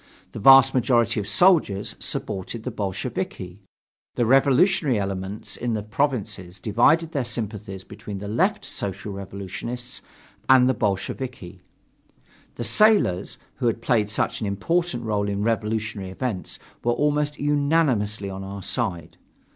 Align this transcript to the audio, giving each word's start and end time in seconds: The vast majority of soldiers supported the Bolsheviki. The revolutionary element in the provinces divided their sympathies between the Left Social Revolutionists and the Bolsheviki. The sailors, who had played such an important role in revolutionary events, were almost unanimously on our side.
The 0.31 0.39
vast 0.39 0.73
majority 0.73 1.19
of 1.19 1.27
soldiers 1.27 1.95
supported 1.99 2.63
the 2.63 2.71
Bolsheviki. 2.71 3.59
The 4.15 4.25
revolutionary 4.25 4.99
element 4.99 5.55
in 5.57 5.73
the 5.75 5.83
provinces 5.83 6.59
divided 6.59 7.11
their 7.11 7.23
sympathies 7.23 7.83
between 7.83 8.17
the 8.17 8.27
Left 8.27 8.65
Social 8.65 9.13
Revolutionists 9.13 10.01
and 10.49 10.67
the 10.67 10.73
Bolsheviki. 10.73 11.61
The 12.55 12.63
sailors, 12.63 13.37
who 13.57 13.67
had 13.67 13.79
played 13.83 14.09
such 14.09 14.41
an 14.41 14.47
important 14.47 15.03
role 15.03 15.29
in 15.29 15.43
revolutionary 15.43 16.09
events, 16.09 16.57
were 16.83 16.93
almost 16.93 17.37
unanimously 17.39 18.27
on 18.27 18.43
our 18.43 18.63
side. 18.63 19.17